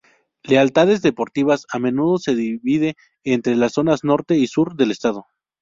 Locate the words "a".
1.71-1.77